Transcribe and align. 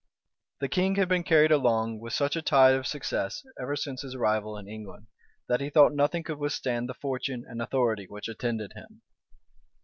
The 0.61 0.67
king 0.67 0.95
had 0.95 1.07
been 1.07 1.21
carried 1.21 1.51
along 1.51 1.99
with 1.99 2.13
such 2.13 2.35
a 2.35 2.41
tide 2.41 2.73
of 2.73 2.87
success 2.87 3.43
ever 3.59 3.75
since 3.75 4.01
his 4.01 4.15
arrival 4.15 4.57
in 4.57 4.67
England, 4.67 5.05
that 5.47 5.61
he 5.61 5.69
thought 5.69 5.93
nothing 5.93 6.23
could 6.23 6.39
withstand 6.39 6.89
the 6.89 6.95
fortune 6.95 7.45
and 7.47 7.61
authority 7.61 8.05
which 8.07 8.27
attended 8.27 8.73
him. 8.73 9.03